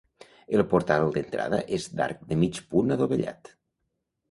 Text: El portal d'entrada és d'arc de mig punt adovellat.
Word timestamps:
El 0.59 0.63
portal 0.71 1.05
d'entrada 1.17 1.59
és 1.79 1.85
d'arc 2.01 2.25
de 2.33 2.39
mig 2.45 2.59
punt 2.75 2.99
adovellat. 2.99 3.55